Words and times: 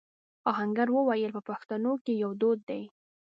آهنګر 0.51 0.87
وويل: 0.91 1.31
په 1.35 1.41
پښتنو 1.49 1.93
کې 2.03 2.13
يو 2.23 2.31
دود 2.41 2.59
دی. 2.69 2.83